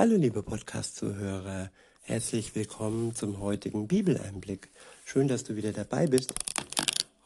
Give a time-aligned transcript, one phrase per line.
[0.00, 1.70] Hallo liebe Podcast-Zuhörer,
[2.04, 4.70] herzlich willkommen zum heutigen Bibeleinblick.
[5.04, 6.32] Schön, dass du wieder dabei bist.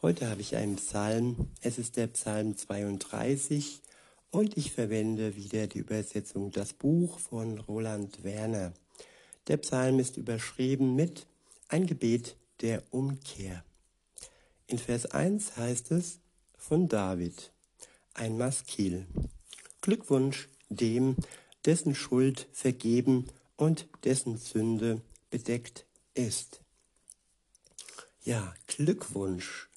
[0.01, 3.81] Heute habe ich einen Psalm, es ist der Psalm 32
[4.29, 8.73] und ich verwende wieder die Übersetzung Das Buch von Roland Werner.
[9.47, 11.27] Der Psalm ist überschrieben mit
[11.69, 13.63] Ein Gebet der Umkehr.
[14.67, 16.19] In Vers 1 heißt es
[16.57, 17.53] von David,
[18.13, 19.05] ein Maskil.
[19.79, 21.15] Glückwunsch dem,
[21.65, 23.27] dessen Schuld vergeben
[23.57, 26.61] und dessen Sünde bedeckt ist.
[28.23, 29.69] Ja, Glückwunsch.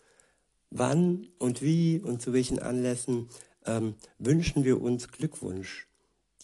[0.71, 3.29] Wann und wie und zu welchen Anlässen
[3.65, 5.87] ähm, wünschen wir uns Glückwunsch?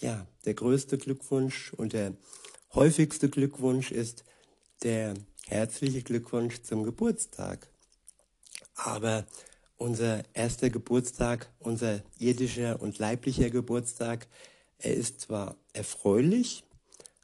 [0.00, 2.14] Ja, der größte Glückwunsch und der
[2.74, 4.24] häufigste Glückwunsch ist
[4.82, 5.14] der
[5.46, 7.68] herzliche Glückwunsch zum Geburtstag.
[8.74, 9.26] Aber
[9.76, 14.26] unser erster Geburtstag, unser irdischer und leiblicher Geburtstag,
[14.78, 16.64] er ist zwar erfreulich,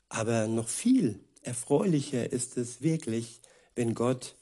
[0.08, 3.40] aber noch viel erfreulicher ist es wirklich,
[3.74, 4.36] wenn Gott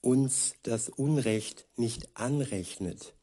[0.00, 3.14] uns das Unrecht nicht anrechnet.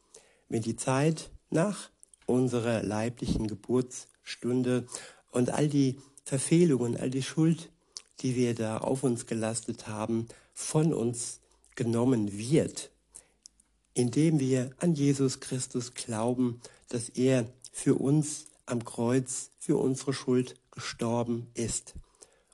[0.49, 1.89] Wenn die Zeit nach
[2.25, 4.85] unserer leiblichen Geburtsstunde
[5.31, 7.71] und all die Verfehlungen, all die Schuld,
[8.19, 11.39] die wir da auf uns gelastet haben, von uns
[11.75, 12.91] genommen wird,
[13.93, 20.55] indem wir an Jesus Christus glauben, dass er für uns am Kreuz für unsere Schuld
[20.71, 21.95] gestorben ist.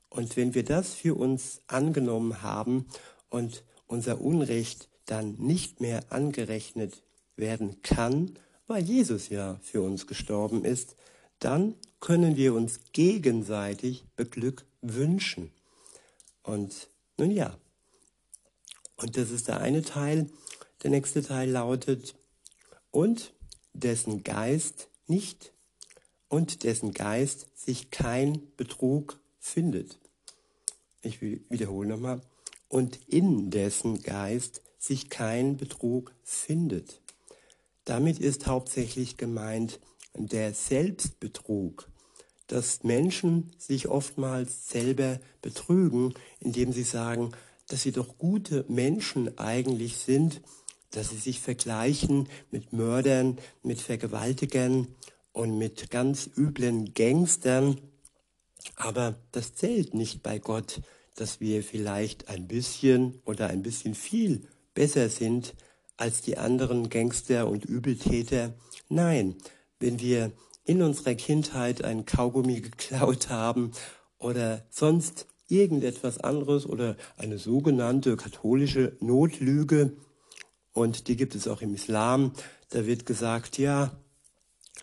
[0.10, 2.88] Und wenn wir das für uns angenommen haben
[3.30, 7.04] und unser Unrecht dann nicht mehr angerechnet
[7.36, 10.96] werden kann, weil Jesus ja für uns gestorben ist,
[11.40, 15.52] dann können wir uns gegenseitig beglückwünschen.
[16.44, 17.58] Und nun ja,
[18.96, 20.30] und das ist der eine Teil.
[20.84, 22.16] Der nächste Teil lautet,
[22.94, 23.34] und
[23.74, 25.53] dessen Geist nicht
[26.34, 30.00] und dessen Geist sich kein Betrug findet.
[31.04, 32.22] Ich wiederhole nochmal.
[32.70, 37.02] Und in dessen Geist sich kein Betrug findet.
[37.86, 39.80] Damit ist hauptsächlich gemeint
[40.16, 41.88] der Selbstbetrug,
[42.48, 47.30] dass Menschen sich oftmals selber betrügen, indem sie sagen,
[47.68, 50.42] dass sie doch gute Menschen eigentlich sind,
[50.90, 54.88] dass sie sich vergleichen mit Mördern, mit Vergewaltigern
[55.34, 57.78] und mit ganz üblen Gangstern.
[58.78, 60.82] Aber das zählt nicht bei Gott,
[61.16, 65.54] dass wir vielleicht ein bisschen oder ein bisschen viel besser sind
[65.98, 68.54] als die anderen Gangster und Übeltäter.
[68.90, 69.36] Nein,
[69.80, 70.32] wenn wir
[70.66, 73.72] in unserer Kindheit ein Kaugummi geklaut haben
[74.18, 79.98] oder sonst irgendetwas anderes oder eine sogenannte katholische Notlüge,
[80.72, 82.34] und die gibt es auch im Islam,
[82.70, 83.92] da wird gesagt, ja,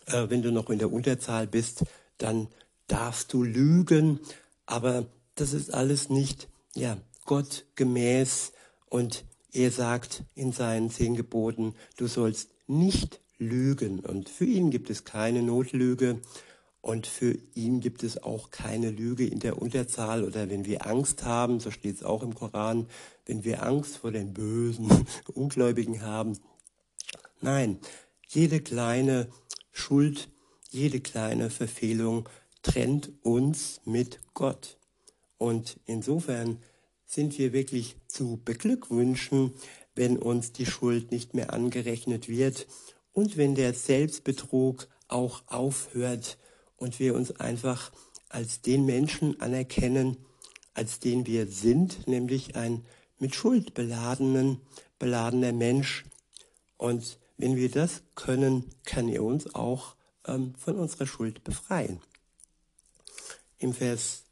[0.06, 1.84] äh, wenn du noch in der Unterzahl bist,
[2.18, 2.48] dann
[2.86, 4.20] darfst du lügen.
[4.66, 8.52] Aber das ist alles nicht, ja, Gott gemäß.
[8.86, 14.00] Und er sagt in seinen zehn Geboten, du sollst nicht lügen.
[14.00, 16.20] Und für ihn gibt es keine Notlüge.
[16.82, 21.24] Und für ihn gibt es auch keine Lüge in der Unterzahl oder wenn wir Angst
[21.24, 22.86] haben, so steht es auch im Koran,
[23.26, 24.88] wenn wir Angst vor den bösen
[25.34, 26.38] Ungläubigen haben.
[27.42, 27.78] Nein,
[28.28, 29.28] jede kleine
[29.72, 30.28] Schuld,
[30.70, 32.28] jede kleine Verfehlung
[32.62, 34.78] trennt uns mit Gott.
[35.38, 36.58] Und insofern
[37.06, 39.52] sind wir wirklich zu beglückwünschen,
[39.94, 42.66] wenn uns die Schuld nicht mehr angerechnet wird
[43.12, 46.38] und wenn der Selbstbetrug auch aufhört
[46.76, 47.90] und wir uns einfach
[48.28, 50.16] als den Menschen anerkennen,
[50.72, 52.84] als den wir sind, nämlich ein
[53.18, 54.60] mit Schuld beladenen,
[54.98, 56.04] beladener Mensch.
[56.76, 59.96] Und wenn wir das können, kann er uns auch
[60.26, 62.00] ähm, von unserer Schuld befreien.
[63.58, 64.24] Im Vers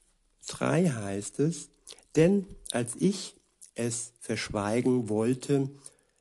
[0.48, 1.70] 3 heißt es,
[2.16, 3.36] denn als ich
[3.74, 5.70] es verschweigen wollte,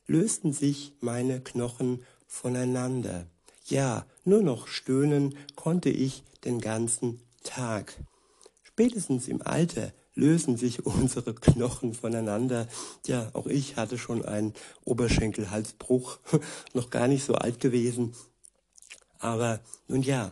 [0.06, 3.28] lösten sich meine Knochen voneinander.
[3.66, 7.98] Ja, nur noch stöhnen konnte ich den ganzen Tag.
[8.64, 12.68] Spätestens im Alter lösen sich unsere Knochen voneinander.
[13.06, 14.54] Ja, auch ich hatte schon einen
[14.84, 16.20] Oberschenkelhalsbruch,
[16.74, 18.14] noch gar nicht so alt gewesen.
[19.20, 20.32] Aber nun ja,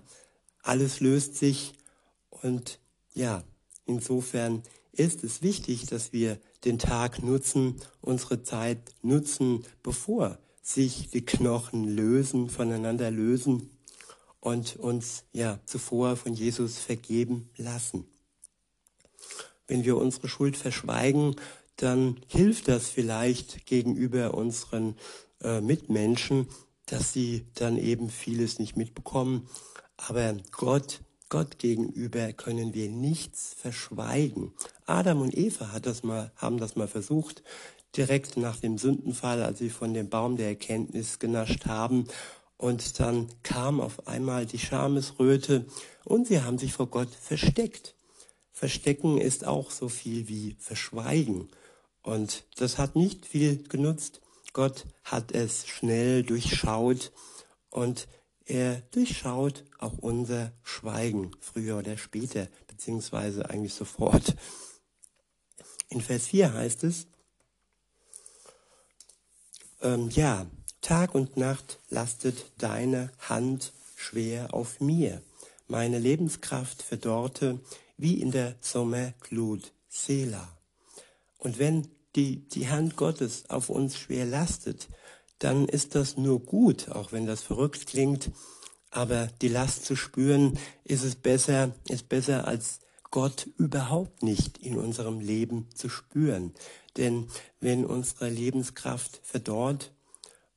[0.62, 1.74] alles löst sich
[2.30, 2.80] und
[3.14, 3.44] ja,
[3.86, 11.24] insofern ist es wichtig, dass wir den Tag nutzen, unsere Zeit nutzen, bevor sich die
[11.24, 13.70] Knochen lösen, voneinander lösen
[14.40, 18.06] und uns ja zuvor von Jesus vergeben lassen.
[19.68, 21.36] Wenn wir unsere Schuld verschweigen,
[21.78, 24.96] dann hilft das vielleicht gegenüber unseren
[25.42, 26.48] äh, Mitmenschen,
[26.86, 29.48] dass sie dann eben vieles nicht mitbekommen.
[29.98, 34.54] Aber Gott, Gott gegenüber können wir nichts verschweigen.
[34.86, 37.44] Adam und Eva hat das mal, haben das mal versucht,
[37.98, 42.08] direkt nach dem Sündenfall, als sie von dem Baum der Erkenntnis genascht haben.
[42.58, 45.66] Und dann kam auf einmal die Schamesröte
[46.04, 47.96] und sie haben sich vor Gott versteckt.
[48.56, 51.50] Verstecken ist auch so viel wie verschweigen.
[52.02, 54.22] Und das hat nicht viel genutzt.
[54.54, 57.12] Gott hat es schnell durchschaut
[57.70, 58.08] und
[58.46, 64.38] er durchschaut auch unser Schweigen, früher oder später, beziehungsweise eigentlich sofort.
[65.90, 67.08] In Vers 4 heißt es,
[69.82, 70.46] ähm, ja,
[70.80, 75.22] Tag und Nacht lastet deine Hand schwer auf mir.
[75.68, 77.60] Meine Lebenskraft verdorrte
[77.98, 80.58] wie in der Sommerglut, Sela.
[81.38, 84.88] Und wenn die, die Hand Gottes auf uns schwer lastet,
[85.40, 88.32] dann ist das nur gut, auch wenn das verrückt klingt.
[88.90, 92.80] Aber die Last zu spüren, ist es besser, ist besser als
[93.12, 96.54] Gott überhaupt nicht in unserem Leben zu spüren.
[96.98, 97.28] Denn
[97.60, 99.94] wenn unsere Lebenskraft verdorrt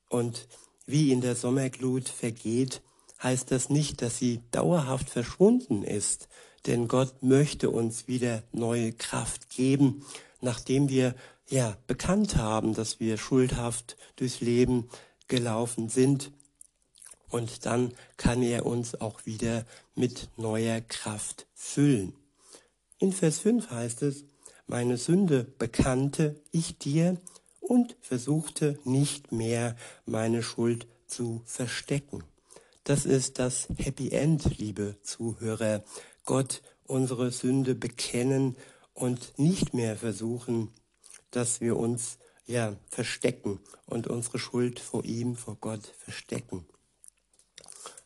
[0.08, 0.49] und
[0.87, 2.82] wie in der Sommerglut vergeht,
[3.23, 6.29] heißt das nicht, dass sie dauerhaft verschwunden ist.
[6.69, 10.05] Denn Gott möchte uns wieder neue Kraft geben,
[10.43, 11.15] nachdem wir
[11.49, 14.91] ja bekannt haben, dass wir schuldhaft durchs Leben
[15.29, 16.31] gelaufen sind.
[17.31, 22.12] Und dann kann er uns auch wieder mit neuer Kraft füllen.
[22.99, 24.25] In Vers 5 heißt es,
[24.67, 27.17] meine Sünde bekannte ich dir
[27.61, 29.75] und versuchte nicht mehr
[30.05, 32.25] meine Schuld zu verstecken.
[32.85, 35.82] Das ist das Happy End, liebe Zuhörer.
[36.29, 38.55] Gott unsere Sünde bekennen
[38.93, 40.71] und nicht mehr versuchen,
[41.31, 46.67] dass wir uns ja verstecken und unsere Schuld vor ihm, vor Gott verstecken.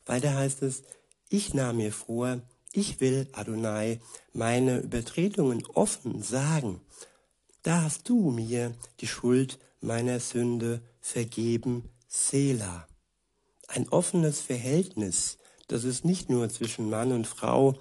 [0.07, 0.85] Weiter heißt es,
[1.31, 2.41] ich nahm mir vor,
[2.71, 4.01] ich will, Adonai,
[4.33, 6.81] meine Übertretungen offen sagen.
[7.65, 12.87] Da hast du mir die Schuld meiner Sünde vergeben, Sela.
[13.67, 17.75] Ein offenes Verhältnis, das ist nicht nur zwischen Mann und Frau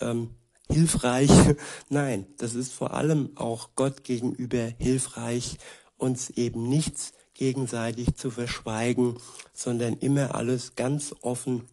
[0.00, 0.30] ähm,
[0.68, 1.30] hilfreich.
[1.88, 5.58] Nein, das ist vor allem auch Gott gegenüber hilfreich,
[5.96, 9.18] uns eben nichts gegenseitig zu verschweigen,
[9.52, 11.68] sondern immer alles ganz offen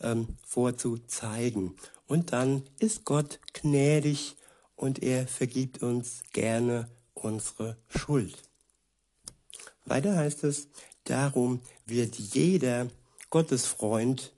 [0.00, 1.74] ähm, vorzuzeigen.
[2.06, 4.36] Und dann ist Gott gnädig
[4.76, 8.36] und er vergibt uns gerne unsere Schuld.
[9.84, 10.68] Weiter heißt es,
[11.04, 12.88] darum wird jeder
[13.30, 14.32] Gottesfreund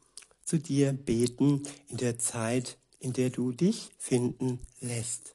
[0.44, 5.34] zu dir beten in der Zeit, in der du dich finden lässt.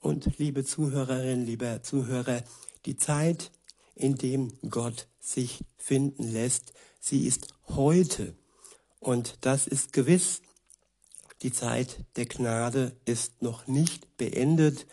[0.00, 2.44] Und liebe Zuhörerin, lieber Zuhörer,
[2.86, 3.50] die Zeit,
[3.96, 8.34] in dem Gott sich finden lässt, sie ist heute.
[9.00, 10.42] Und das ist gewiss.
[11.42, 14.86] Die Zeit der Gnade ist noch nicht beendet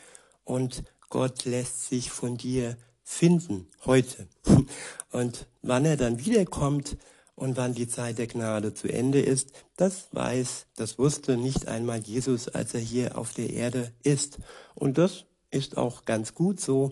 [0.43, 4.27] und Gott lässt sich von dir finden heute.
[5.11, 6.97] Und wann er dann wiederkommt,
[7.39, 11.99] und wann die Zeit der Gnade zu Ende ist, das weiß, das wusste nicht einmal
[11.99, 14.39] Jesus, als er hier auf der Erde ist.
[14.75, 16.91] Und das ist auch ganz gut so,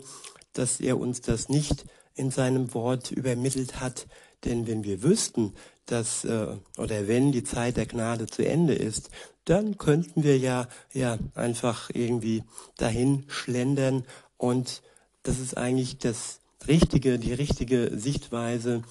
[0.54, 1.86] dass er uns das nicht
[2.16, 4.08] in seinem Wort übermittelt hat.
[4.46, 5.54] Denn wenn wir wüssten,
[5.86, 6.48] dass äh,
[6.78, 9.10] oder wenn die Zeit der Gnade zu Ende ist,
[9.44, 12.44] dann könnten wir ja ja einfach irgendwie
[12.78, 14.06] dahin schlendern
[14.38, 14.82] und
[15.24, 18.84] das ist eigentlich das richtige, die richtige Sichtweise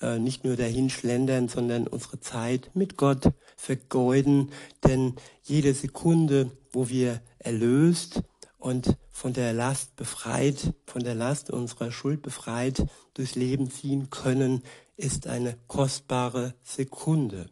[0.00, 4.50] äh, nicht nur dahin schlendern, sondern unsere Zeit mit Gott vergeuden.
[4.84, 8.22] Denn jede Sekunde, wo wir erlöst
[8.58, 14.62] und von der Last befreit, von der Last unserer Schuld befreit durchs Leben ziehen können,
[14.96, 17.50] ist eine kostbare Sekunde.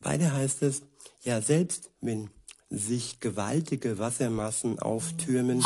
[0.00, 0.82] Weiter heißt es,
[1.22, 2.30] ja selbst wenn
[2.70, 5.64] sich gewaltige Wassermassen auftürmen,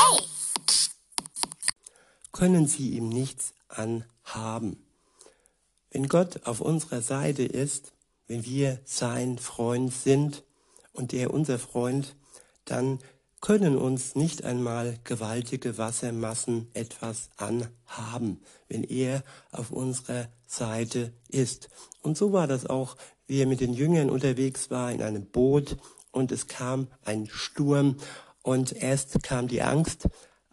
[2.33, 4.88] können sie ihm nichts anhaben.
[5.99, 7.93] Wenn Gott auf unserer Seite ist,
[8.29, 10.45] wenn wir sein Freund sind
[10.93, 12.15] und er unser Freund,
[12.65, 13.01] dann
[13.41, 21.69] können uns nicht einmal gewaltige Wassermassen etwas anhaben, wenn er auf unserer Seite ist.
[22.01, 22.95] Und so war das auch,
[23.27, 25.79] wie er mit den Jüngern unterwegs war in einem Boot
[26.13, 27.97] und es kam ein Sturm
[28.45, 30.09] und erst kam die Angst,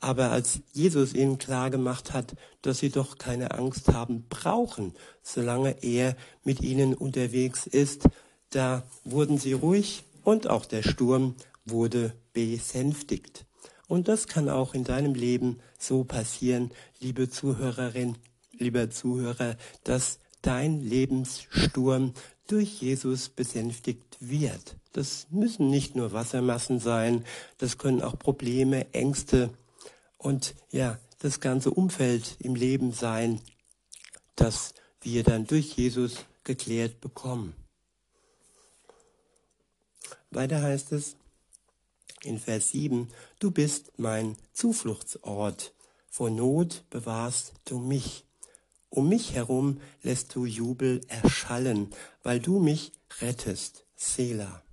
[0.06, 4.94] aber als Jesus ihnen klar gemacht hat, dass sie doch keine Angst haben brauchen,
[5.24, 8.04] solange er mit ihnen unterwegs ist,
[8.52, 11.34] da wurden sie ruhig und auch der Sturm
[11.66, 13.48] wurde besänftigt.
[13.88, 16.70] Und das kann auch in deinem Leben so passieren,
[17.00, 18.16] liebe Zuhörerin,
[18.52, 22.14] lieber Zuhörer, dass dein Lebenssturm
[22.46, 24.76] durch Jesus besänftigt wird.
[24.94, 27.26] Das müssen nicht nur Wassermassen sein,
[27.58, 29.50] das können auch Probleme, Ängste
[30.26, 33.42] und ja, das ganze Umfeld im Leben sein,
[34.36, 37.54] das wir dann durch Jesus geklärt bekommen.
[40.32, 41.16] Weiter heißt es
[42.24, 45.76] in Vers 7, du bist mein Zufluchtsort,
[46.10, 48.26] vor Not bewahrst du mich.
[48.90, 51.92] Um mich herum lässt du Jubel erschallen,
[52.24, 53.86] weil du mich rettest.
[53.96, 54.64] Selah.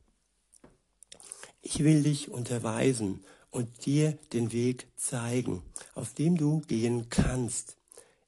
[1.60, 5.62] Ich will dich unterweisen und dir den Weg zeigen,
[5.94, 7.76] auf dem du gehen kannst.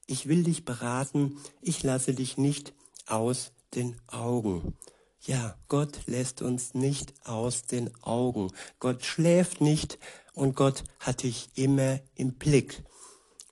[0.05, 2.73] Ich will dich beraten, ich lasse dich nicht
[3.07, 4.75] aus den Augen.
[5.21, 8.51] Ja, Gott lässt uns nicht aus den Augen.
[8.79, 9.97] Gott schläft nicht
[10.33, 12.83] und Gott hat dich immer im Blick.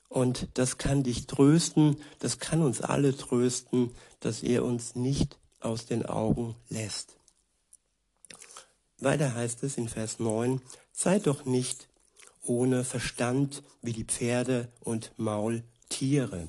[0.08, 5.88] Und das kann dich trösten, das kann uns alle trösten, dass er uns nicht aus
[5.88, 7.18] den Augen lässt.
[9.00, 10.62] Weiter heißt es in Vers 9,
[10.94, 11.90] sei doch nicht
[12.44, 16.48] ohne Verstand wie die Pferde und Maultiere.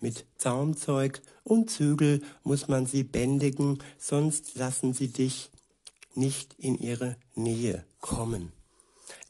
[0.00, 5.50] Mit Zaumzeug und Zügel muss man sie bändigen, sonst lassen sie dich
[6.14, 8.52] nicht in ihre Nähe kommen.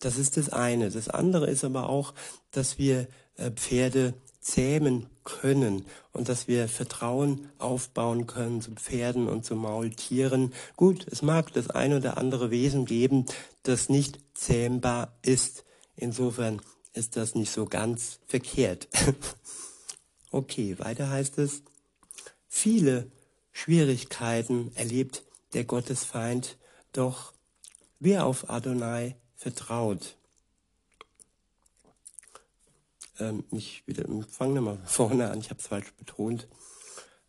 [0.00, 0.90] Das ist das eine.
[0.90, 2.14] Das andere ist aber auch,
[2.50, 9.44] dass wir äh, Pferde zähmen können und dass wir Vertrauen aufbauen können zu Pferden und
[9.44, 10.52] zu Maultieren.
[10.76, 13.26] Gut, es mag das ein oder andere Wesen geben,
[13.64, 15.64] das nicht zähmbar ist.
[15.97, 16.61] Insofern
[16.93, 18.88] ist das nicht so ganz verkehrt.
[20.31, 21.62] okay, weiter heißt es,
[22.49, 23.11] viele
[23.52, 26.59] Schwierigkeiten erlebt der Gottesfeind,
[26.93, 27.33] doch
[27.99, 30.16] wer auf Adonai vertraut,
[33.19, 36.49] ähm, ich wieder, fange mal vorne an, ich habe es falsch betont,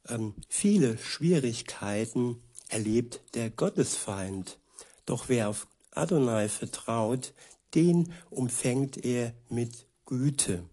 [0.08, 4.60] ähm, viele Schwierigkeiten erlebt der Gottesfeind.
[5.06, 7.34] Doch wer auf Adonai vertraut,
[7.75, 10.63] den umfängt er mit Güte.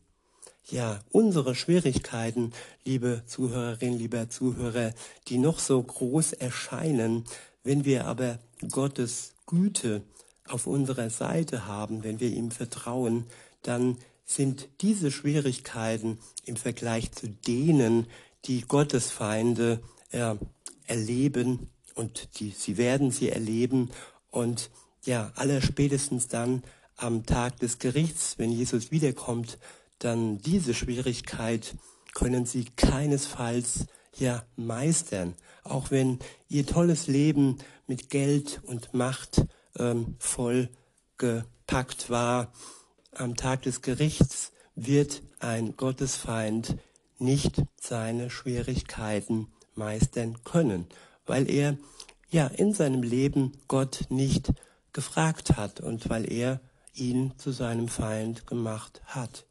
[0.70, 2.52] Ja, unsere Schwierigkeiten,
[2.84, 4.94] liebe Zuhörerinnen, lieber Zuhörer,
[5.28, 7.24] die noch so groß erscheinen,
[7.64, 8.38] wenn wir aber
[8.70, 10.02] Gottes Güte
[10.48, 13.26] auf unserer Seite haben, wenn wir ihm vertrauen,
[13.62, 18.06] dann sind diese Schwierigkeiten im Vergleich zu denen,
[18.46, 20.34] die Gottesfeinde äh,
[20.86, 23.90] erleben und die, sie werden sie erleben
[24.30, 24.70] und
[25.04, 26.62] ja, aller spätestens dann
[26.96, 29.58] am Tag des Gerichts, wenn Jesus wiederkommt,
[29.98, 31.74] dann diese Schwierigkeit
[32.14, 35.34] können sie keinesfalls ja meistern,
[35.64, 36.18] auch wenn
[36.48, 39.44] ihr tolles Leben mit Geld und Macht
[39.78, 40.68] ähm, voll
[41.18, 42.52] gepackt war
[43.12, 46.76] am Tag des Gerichts wird ein Gottesfeind
[47.18, 50.86] nicht seine Schwierigkeiten meistern können,
[51.26, 51.76] weil er
[52.30, 54.52] ja in seinem Leben Gott nicht
[54.94, 56.60] gefragt hat und weil er
[56.94, 59.44] ihn zu seinem Feind gemacht hat.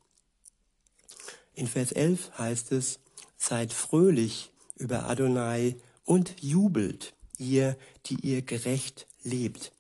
[1.53, 2.99] In Vers 11 heißt es,
[3.37, 9.71] seid fröhlich über Adonai und jubelt, ihr, die ihr gerecht lebt.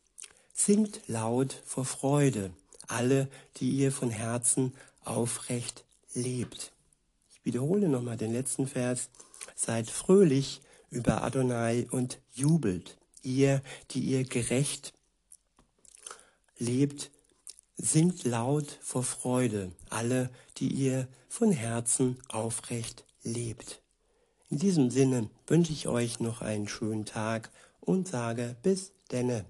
[0.53, 2.51] Singt laut vor Freude,
[2.87, 3.27] alle,
[3.57, 6.73] die ihr von Herzen aufrecht lebt.
[7.31, 9.09] Ich wiederhole nochmal den letzten Vers.
[9.55, 14.93] Seid fröhlich über Adonai und jubelt, ihr, die ihr gerecht
[16.57, 17.11] lebt,
[17.75, 23.81] singt laut vor Freude, alle, die ihr von Herzen aufrecht lebt.
[24.49, 29.45] In diesem Sinne wünsche ich euch noch einen schönen Tag und sage bis denne.